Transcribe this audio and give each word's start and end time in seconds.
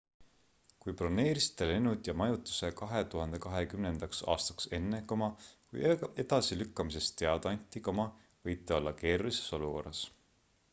kui 0.83 0.93
broneerisite 1.01 1.67
lennud 1.71 2.09
ja 2.11 2.15
majutuse 2.21 2.71
2020 2.79 4.09
aastaks 4.37 4.67
enne 4.79 5.03
kui 5.13 5.85
edasilükkamisest 6.25 7.19
teada 7.23 7.55
anti 7.55 7.85
võite 8.45 8.81
olla 8.81 8.99
keerulises 9.05 9.55
olukorras 9.63 10.05